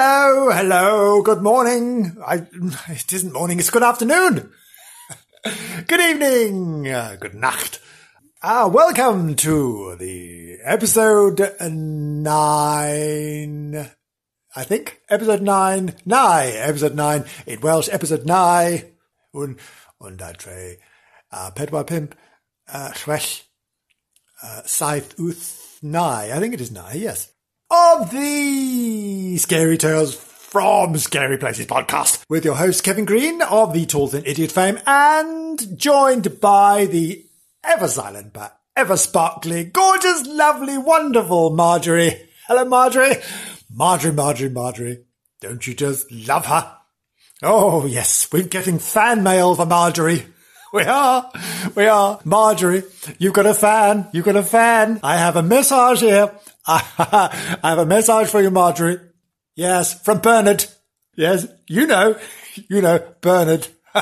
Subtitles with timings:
[0.00, 2.16] Hello, hello, good morning.
[2.24, 2.46] I,
[2.88, 4.52] it isn't morning, it's good afternoon.
[5.88, 7.80] good evening, uh, good night.
[8.40, 12.30] Ah, welcome to the episode nine,
[14.54, 18.94] I think, episode nine, nine, episode nine, in Welsh, episode nine,
[19.34, 19.56] un,
[20.00, 20.76] und adre,
[21.32, 22.14] uh, pedwar pimp,
[22.72, 23.42] uh, llwell,
[24.44, 27.32] uh, saith uth nine, I think it is nine, yes
[27.70, 33.84] of the Scary Tales from Scary Places podcast with your host Kevin Green of the
[33.84, 37.26] Tall Thin Idiot fame and joined by the
[37.62, 42.28] ever silent but ever sparkly, gorgeous, lovely, wonderful Marjorie.
[42.46, 43.16] Hello, Marjorie.
[43.70, 45.04] Marjorie, Marjorie, Marjorie.
[45.42, 46.74] Don't you just love her?
[47.42, 50.26] Oh, yes, we're getting fan mail for Marjorie.
[50.72, 51.30] We are.
[51.74, 52.20] We are.
[52.24, 52.82] Marjorie,
[53.18, 54.08] you've got a fan.
[54.12, 55.00] You've got a fan.
[55.02, 56.30] I have a message here.
[56.66, 59.00] I have a message for you, Marjorie.
[59.56, 60.66] Yes, from Bernard.
[61.16, 62.18] Yes, you know.
[62.68, 63.66] You know, Bernard.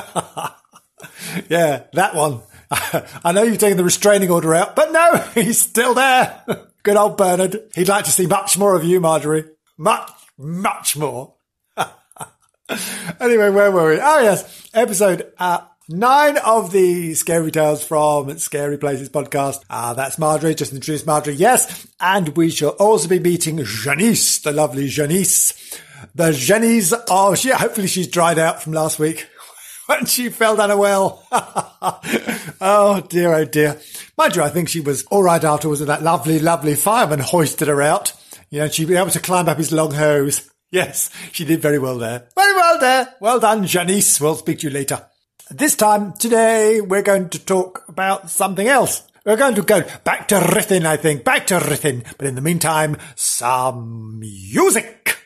[1.49, 2.41] yeah, that one.
[2.71, 6.43] I know you've taken the restraining order out, but no, he's still there.
[6.83, 7.61] Good old Bernard.
[7.75, 9.45] He'd like to see much more of you, Marjorie.
[9.77, 11.35] Much, much more.
[13.19, 13.99] anyway, where were we?
[14.01, 14.69] Oh, yes.
[14.73, 19.63] Episode uh, Nine of the scary tales from Scary Places podcast.
[19.69, 20.53] Ah, uh, that's Marjorie.
[20.53, 21.35] Just introduced Marjorie.
[21.35, 21.87] Yes.
[22.01, 25.53] And we shall also be meeting Janice, the lovely Janice.
[26.13, 26.93] The Jennies.
[27.09, 29.29] Oh, she, hopefully she's dried out from last week
[29.85, 31.25] when she fell down a well.
[31.31, 33.79] oh dear, oh dear.
[34.17, 37.69] Mind you, I think she was all right afterwards and that lovely, lovely fireman hoisted
[37.69, 38.11] her out.
[38.49, 40.49] You know, she'd be able to climb up his long hose.
[40.69, 42.27] Yes, she did very well there.
[42.35, 43.15] Very well there.
[43.21, 44.19] Well done, Janice.
[44.19, 45.01] We'll speak to you later.
[45.49, 49.03] This time, today, we're going to talk about something else.
[49.25, 51.23] We're going to go back to Ruthin, I think.
[51.23, 52.03] Back to Ruthin.
[52.17, 55.17] But in the meantime, some music.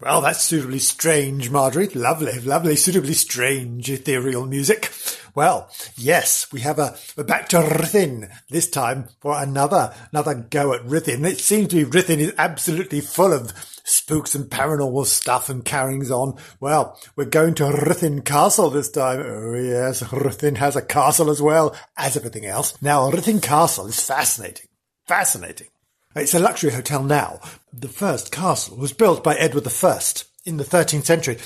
[0.00, 1.88] Well, that's suitably strange, Marjorie.
[1.88, 4.92] Lovely, lovely, suitably strange ethereal music.
[5.34, 10.72] Well, yes, we have a, a back to Ruthin this time for another another go
[10.72, 11.24] at Ruthin.
[11.24, 13.52] It seems to be Ruthin is absolutely full of
[13.84, 16.36] spooks and paranormal stuff and carryings on.
[16.60, 19.20] Well, we're going to Ruthin Castle this time.
[19.20, 22.80] Oh yes, Ruthin has a castle as well as everything else.
[22.82, 24.66] Now, Ruthin Castle is fascinating.
[25.06, 25.68] Fascinating.
[26.16, 27.40] It's a luxury hotel now.
[27.72, 30.00] The first castle was built by Edward I
[30.44, 31.38] in the 13th century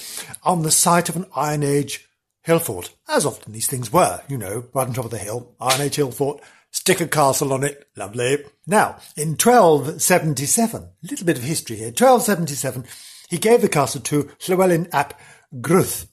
[0.42, 2.08] on the site of an Iron Age
[2.44, 5.54] hill fort, as often these things were, you know, right on top of the hill,
[5.60, 6.40] Iron Age hill fort,
[6.70, 8.44] stick a castle on it, lovely.
[8.66, 12.84] Now, in 1277, a little bit of history here, 1277,
[13.28, 15.18] he gave the castle to Llewellyn ap
[15.60, 16.08] Gruth.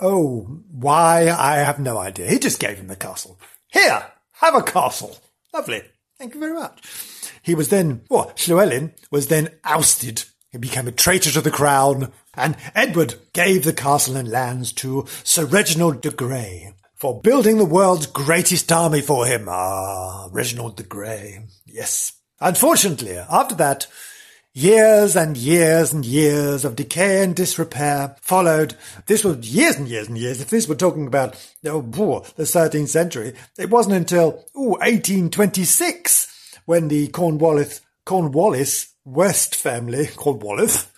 [0.00, 1.30] Oh, why?
[1.30, 2.28] I have no idea.
[2.28, 3.38] He just gave him the castle.
[3.68, 5.16] Here, have a castle.
[5.54, 5.82] Lovely.
[6.18, 6.82] Thank you very much.
[7.42, 10.24] He was then, well, Llewellyn was then ousted.
[10.56, 15.04] He became a traitor to the crown, and Edward gave the castle and lands to
[15.22, 19.48] Sir Reginald de Grey for building the world's greatest army for him.
[19.50, 21.42] Ah, Reginald de Grey.
[21.66, 22.14] Yes.
[22.40, 23.86] Unfortunately, after that,
[24.54, 28.76] years and years and years of decay and disrepair followed.
[29.04, 30.40] This was years and years and years.
[30.40, 36.58] If this were talking about oh, boy, the 13th century, it wasn't until ooh, 1826
[36.64, 40.88] when the Cornwallis, Cornwallis West family, called Wallace,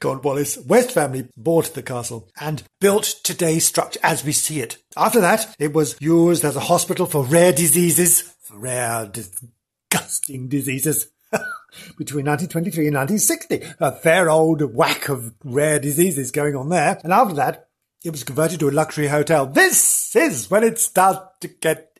[0.00, 4.78] Cornwallis, Cornwallis West family bought the castle and built today's structure as we see it.
[4.96, 11.08] After that, it was used as a hospital for rare diseases, for rare, disgusting diseases.
[11.96, 17.00] Between 1923 and 1960, a fair old whack of rare diseases going on there.
[17.02, 17.68] And after that,
[18.04, 19.46] it was converted to a luxury hotel.
[19.46, 21.91] This is when it starts to get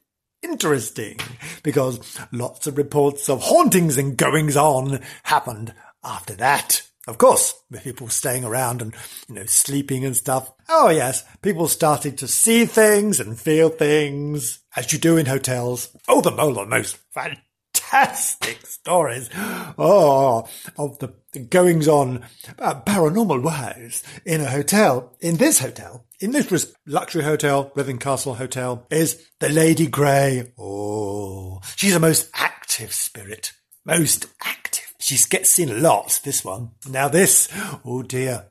[0.43, 1.19] interesting
[1.63, 6.83] because lots of reports of hauntings and goings on happened after that.
[7.09, 8.95] Of course, people staying around and,
[9.29, 10.53] you know, sleeping and stuff.
[10.69, 15.89] Oh yes, people started to see things and feel things, as you do in hotels.
[16.07, 17.45] Oh, the most fantastic
[18.65, 19.31] stories.
[19.79, 22.25] Oh, of the goings on
[22.59, 28.35] uh, paranormal wise in a hotel, in this hotel, in this luxury hotel, Ruthin Castle
[28.35, 30.53] Hotel, is the Lady Grey.
[30.59, 33.53] Oh, she's a most active spirit.
[33.85, 34.63] Most active
[35.03, 36.71] she gets seen a lot, this one.
[36.89, 37.49] Now this,
[37.85, 38.47] oh dear.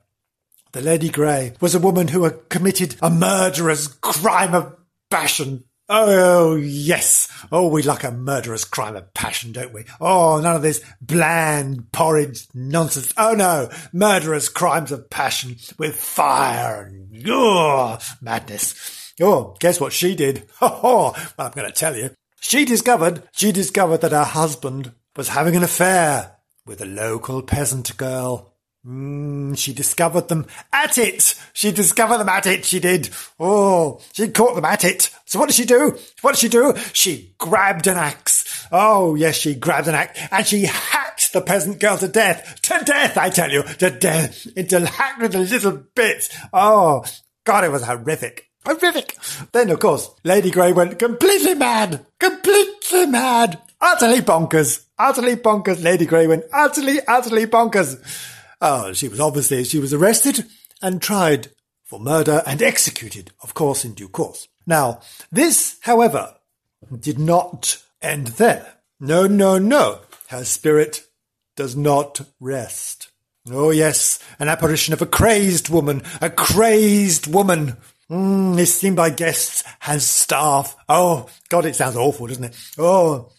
[0.72, 4.76] The Lady Grey was a woman who had committed a murderous crime of
[5.10, 5.64] passion.
[5.94, 7.28] Oh, yes.
[7.52, 9.84] Oh, we like a murderous crime of passion, don't we?
[10.00, 13.12] Oh, none of this bland, porridge nonsense.
[13.18, 19.12] Oh no, murderous crimes of passion with fire and oh, madness.
[19.20, 20.48] Oh, guess what she did?
[20.62, 22.12] Oh, I'm going to tell you.
[22.40, 27.94] She discovered, she discovered that her husband was having an affair with a local peasant
[27.98, 28.51] girl.
[28.86, 31.40] Mm, she discovered them at it.
[31.52, 32.64] She discovered them at it.
[32.64, 33.10] She did.
[33.38, 35.10] Oh, she caught them at it.
[35.24, 35.96] So what did she do?
[36.20, 36.74] What did she do?
[36.92, 38.66] She grabbed an axe.
[38.72, 42.60] Oh, yes, she grabbed an axe and she hacked the peasant girl to death.
[42.62, 43.62] To death, I tell you.
[43.62, 44.46] To death.
[44.56, 46.36] Into hacked into little bits.
[46.52, 47.04] Oh,
[47.44, 48.48] God, it was horrific.
[48.66, 49.16] Horrific.
[49.52, 52.04] Then, of course, Lady Grey went completely mad.
[52.18, 53.60] Completely mad.
[53.80, 54.84] Utterly bonkers.
[54.98, 55.82] Utterly bonkers.
[55.82, 58.30] Lady Grey went utterly, utterly bonkers.
[58.64, 60.46] Oh, she was obviously, she was arrested
[60.80, 61.48] and tried
[61.82, 64.46] for murder and executed, of course, in due course.
[64.68, 65.00] Now,
[65.32, 66.36] this, however,
[66.96, 68.74] did not end there.
[69.00, 70.02] No, no, no.
[70.28, 71.04] Her spirit
[71.56, 73.10] does not rest.
[73.50, 77.76] Oh, yes, an apparition of a crazed woman, a crazed woman.
[78.08, 80.76] Mm, is seen by guests, has staff.
[80.88, 82.56] Oh, God, it sounds awful, doesn't it?
[82.78, 83.32] Oh,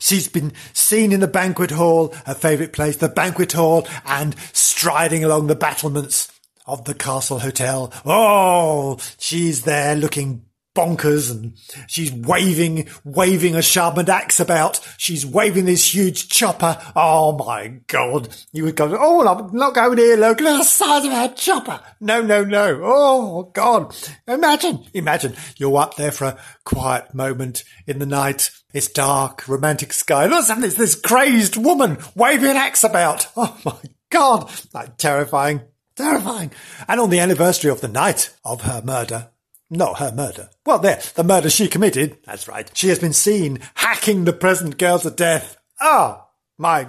[0.00, 5.22] She's been seen in the banquet hall, her favourite place, the banquet hall, and striding
[5.22, 6.32] along the battlements
[6.66, 7.92] of the castle hotel.
[8.04, 10.46] Oh, she's there looking
[10.80, 11.56] bonkers and
[11.86, 14.80] she's waving, waving a sharpened axe about.
[14.96, 16.80] She's waving this huge chopper.
[16.96, 18.34] Oh my God.
[18.52, 20.16] You would go, oh, I'm not going here.
[20.16, 21.80] Look at the size of that chopper.
[22.00, 22.80] No, no, no.
[22.82, 23.94] Oh God.
[24.26, 28.50] Imagine, imagine you're up there for a quiet moment in the night.
[28.72, 30.26] It's dark, romantic sky.
[30.26, 33.26] Look, there's this crazed woman waving an axe about.
[33.36, 33.76] Oh my
[34.10, 34.50] God.
[34.72, 35.62] Like terrifying.
[35.96, 36.52] Terrifying.
[36.88, 39.30] And on the anniversary of the night of her murder,
[39.70, 40.50] not her murder.
[40.66, 42.18] Well, there, the murder she committed.
[42.24, 42.70] That's right.
[42.74, 45.56] She has been seen hacking the present girl to death.
[45.80, 46.26] Oh,
[46.58, 46.88] my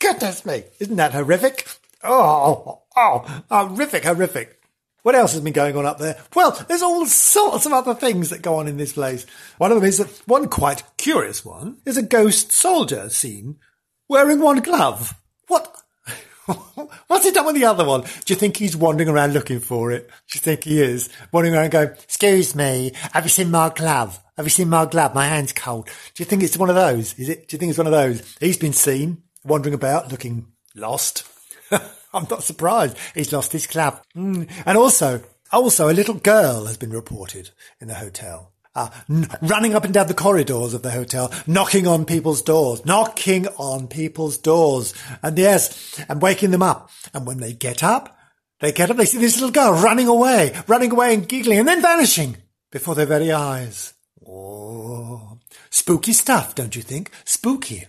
[0.00, 0.64] goodness me.
[0.80, 1.68] Isn't that horrific?
[2.02, 4.58] Oh, oh, oh, horrific, horrific.
[5.02, 6.20] What else has been going on up there?
[6.34, 9.26] Well, there's all sorts of other things that go on in this place.
[9.58, 13.58] One of them is that one quite curious one is a ghost soldier seen
[14.08, 15.14] wearing one glove.
[15.48, 15.76] What
[17.06, 18.02] What's he done with the other one?
[18.02, 20.08] Do you think he's wandering around looking for it?
[20.08, 21.08] Do you think he is?
[21.30, 24.20] Wandering around going, excuse me, have you seen my glove?
[24.36, 25.14] Have you seen my glove?
[25.14, 25.86] My hand's cold.
[25.86, 27.18] Do you think it's one of those?
[27.18, 27.48] Is it?
[27.48, 28.36] Do you think it's one of those?
[28.40, 31.24] He's been seen wandering about looking lost.
[31.70, 32.96] I'm not surprised.
[33.14, 34.00] He's lost his glove.
[34.16, 34.50] Mm.
[34.66, 35.22] And also,
[35.52, 37.50] also a little girl has been reported
[37.80, 41.86] in the hotel uh, n- running up and down the corridors of the hotel, knocking
[41.86, 44.94] on people's doors, knocking on people's doors.
[45.22, 46.90] And yes, and waking them up.
[47.12, 48.16] And when they get up,
[48.60, 51.68] they get up, they see this little girl running away, running away and giggling and
[51.68, 52.36] then vanishing
[52.70, 53.94] before their very eyes.
[54.26, 55.38] Oh,
[55.68, 57.10] spooky stuff, don't you think?
[57.24, 57.86] Spooky.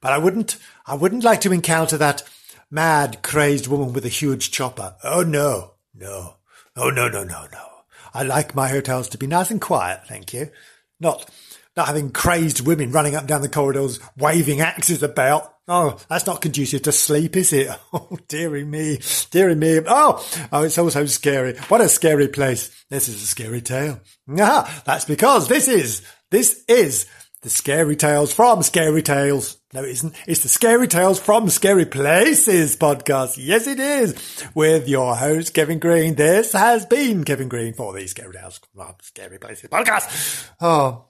[0.00, 2.22] But I wouldn't, I wouldn't like to encounter that
[2.70, 4.96] mad, crazed woman with a huge chopper.
[5.02, 6.36] Oh no, no.
[6.76, 7.75] Oh no, no, no, no.
[8.16, 10.50] I like my hotels to be nice and quiet, thank you.
[10.98, 11.30] Not
[11.76, 15.52] not having crazed women running up and down the corridors waving axes about.
[15.68, 17.68] Oh, that's not conducive to sleep, is it?
[17.92, 19.80] Oh, dearie me, dearie me.
[19.86, 21.56] Oh, oh, it's also scary.
[21.68, 22.84] What a scary place.
[22.88, 24.00] This is a scary tale.
[24.38, 27.06] Ah, that's because this is, this is
[27.42, 29.56] the Scary Tales from Scary Tales.
[29.76, 30.14] No, it isn't.
[30.26, 33.34] It's the Scary Tales from Scary Places podcast.
[33.36, 34.42] Yes, it is.
[34.54, 36.14] With your host, Kevin Green.
[36.14, 40.48] This has been Kevin Green for the Scary Tales from Scary Places podcast.
[40.62, 41.08] Oh,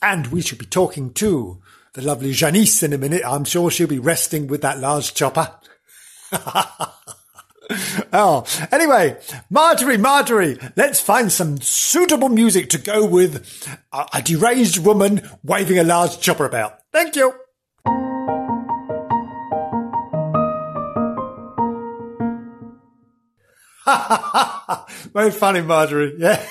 [0.00, 1.60] and we should be talking to
[1.92, 3.20] the lovely Janice in a minute.
[3.22, 5.54] I'm sure she'll be resting with that large chopper.
[8.14, 9.18] oh, anyway,
[9.50, 15.78] Marjorie, Marjorie, let's find some suitable music to go with a, a deranged woman waving
[15.78, 16.78] a large chopper about.
[16.94, 17.34] Thank you.
[25.12, 26.14] Very funny, Marjorie.
[26.18, 26.44] Yeah,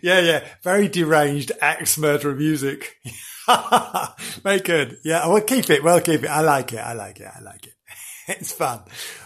[0.00, 0.44] yeah, yeah.
[0.62, 2.96] Very deranged axe murderer music.
[4.42, 4.98] Very good.
[5.04, 5.84] Yeah, we'll keep it.
[5.84, 6.28] We'll keep it.
[6.28, 6.78] I like it.
[6.78, 7.28] I like it.
[7.34, 7.74] I like it.
[8.28, 8.80] It's fun.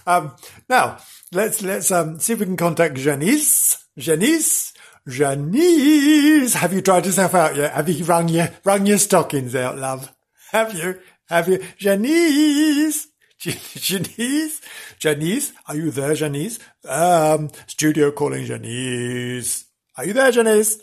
[0.06, 0.34] Um,
[0.68, 0.98] now,
[1.32, 3.84] let's let's um, see if we can contact Janice.
[3.98, 4.72] Janice,
[5.06, 7.74] Janice, have you tried yourself out yet?
[7.74, 10.12] Have you wrung your wrung your stockings out, love?
[10.50, 10.98] Have you?
[11.28, 13.08] Have you, Janice?
[13.76, 14.60] Janice,
[14.98, 16.58] Janice, are you there, Janice?
[16.84, 19.66] Um, studio calling Janice.
[19.96, 20.80] Are you there, Janice?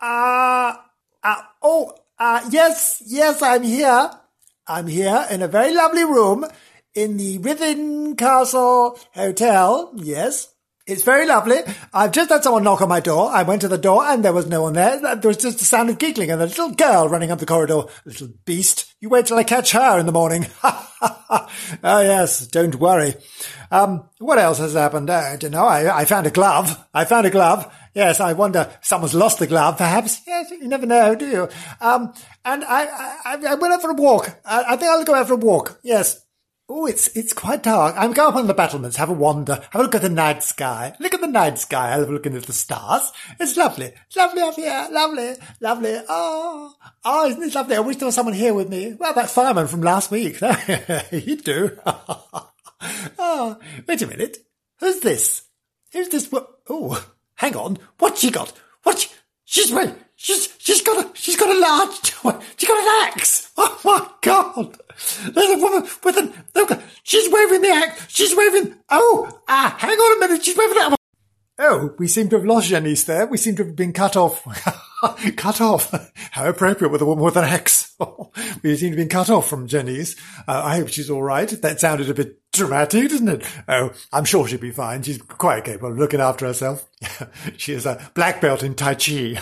[0.00, 0.74] Uh,
[1.22, 4.10] uh oh, uh, yes, yes, I'm here.
[4.66, 6.46] I'm here in a very lovely room
[6.96, 9.92] in the Ruthin Castle Hotel.
[9.94, 10.52] Yes.
[10.86, 11.58] It's very lovely.
[11.92, 13.28] I've just had someone knock on my door.
[13.32, 15.00] I went to the door and there was no one there.
[15.16, 17.82] There was just a sound of giggling and a little girl running up the corridor.
[18.04, 18.94] Little beast.
[19.00, 20.46] You wait till I catch her in the morning.
[20.62, 21.48] oh
[21.82, 23.14] yes, don't worry.
[23.72, 25.10] Um, what else has happened?
[25.10, 25.66] I don't know.
[25.66, 26.78] I, I found a glove.
[26.94, 27.66] I found a glove.
[27.92, 30.20] Yes, I wonder someone's lost the glove, perhaps.
[30.24, 31.48] Yes, you never know, do you?
[31.80, 32.14] Um,
[32.44, 32.84] and I,
[33.24, 34.38] I, I went out for a walk.
[34.44, 35.80] I, I think I'll go out for a walk.
[35.82, 36.25] Yes.
[36.68, 37.94] Oh, it's it's quite dark.
[37.96, 40.42] I'm going up on the battlements, have a wander, have a look at the night
[40.42, 40.94] sky.
[40.98, 41.90] Look at the night sky.
[41.90, 43.12] Have a look at the stars.
[43.38, 43.92] It's lovely.
[44.16, 44.88] Lovely up here.
[44.90, 45.34] Lovely.
[45.60, 45.96] Lovely.
[46.08, 47.76] Oh, oh, isn't it lovely?
[47.76, 48.94] I wish there was someone here with me.
[48.94, 50.36] Well, that fireman from last week.
[51.10, 51.78] He'd do.
[51.86, 54.38] oh, wait a minute.
[54.80, 55.42] Who's this?
[55.92, 56.28] Who's this?
[56.68, 57.78] Oh, hang on.
[57.98, 58.52] What's she got?
[58.82, 58.98] What?
[58.98, 59.08] She,
[59.44, 59.94] she's wait.
[60.16, 62.42] She's she's got a she's got a large.
[62.56, 63.52] She's got an axe.
[63.58, 64.76] Oh my god!
[65.34, 66.32] There's a woman with an.
[66.56, 68.06] Okay, she's waving the axe.
[68.08, 68.74] She's waving.
[68.88, 70.44] Oh, ah, hang on a minute.
[70.44, 70.96] She's waving it.
[71.58, 73.26] Oh, we seem to have lost Janice there.
[73.26, 74.44] We seem to have been cut off.
[75.36, 76.12] cut off.
[76.32, 77.94] How appropriate with a woman with an axe.
[78.62, 80.16] we seem to have been cut off from Janice.
[80.46, 81.48] Uh, I hope she's all right.
[81.48, 83.46] That sounded a bit dramatic, didn't it?
[83.68, 85.02] Oh, I'm sure she'll be fine.
[85.02, 86.88] She's quite capable of looking after herself.
[87.56, 89.40] she is a black belt in Tai Chi.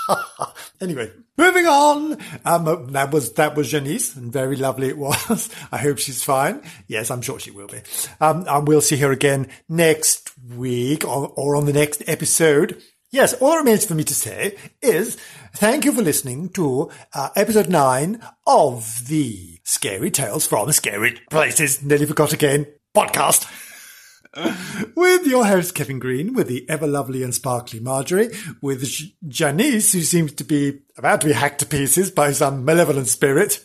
[0.80, 2.18] anyway, moving on.
[2.44, 5.50] Um, that was, that was Janice and very lovely it was.
[5.70, 6.62] I hope she's fine.
[6.86, 7.80] Yes, I'm sure she will be.
[8.20, 12.82] Um, and we'll see her again next week or, or on the next episode.
[13.12, 15.16] Yes, all that remains for me to say is
[15.54, 21.82] thank you for listening to uh, episode nine of the Scary Tales from Scary Places.
[21.82, 22.68] Nearly forgot again.
[22.94, 23.50] Podcast.
[24.94, 28.30] with your host Kevin Green, with the ever lovely and sparkly Marjorie,
[28.62, 28.88] with
[29.26, 33.64] Janice, who seems to be about to be hacked to pieces by some malevolent spirit,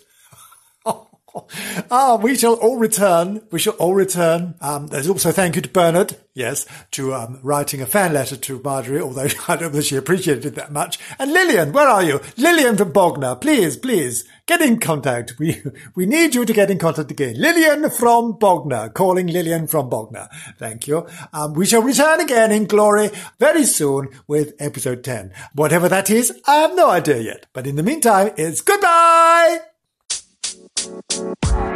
[1.91, 3.41] ah, we shall all return.
[3.51, 4.55] We shall all return.
[4.61, 8.61] Um, there's also thank you to Bernard, yes, to um, writing a fan letter to
[8.63, 10.99] Marjorie, although I don't know she appreciated it that much.
[11.19, 12.21] And Lillian, where are you?
[12.37, 15.37] Lillian from Bognor, please, please, get in contact.
[15.39, 15.61] We
[15.95, 17.35] we need you to get in contact again.
[17.37, 20.29] Lillian from Bognor, calling Lillian from Bognor.
[20.57, 21.07] Thank you.
[21.33, 25.33] Um, we shall return again in glory very soon with episode 10.
[25.53, 27.47] Whatever that is, I have no idea yet.
[27.53, 29.74] But in the meantime, it's goodbye!
[30.95, 31.74] You.